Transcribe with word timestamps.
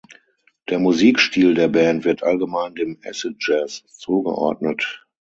Der 0.69 0.79
Musikstil 0.79 1.53
der 1.53 1.67
Band 1.67 2.05
wird 2.05 2.23
allgemein 2.23 2.73
dem 2.73 2.97
Acid 3.05 3.35
Jazz 3.39 3.83
zugeordnet. 3.99 5.05